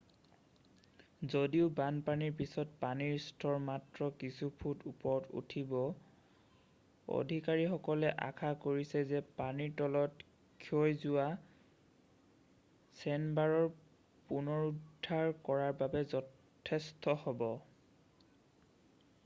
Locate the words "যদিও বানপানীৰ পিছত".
1.31-2.77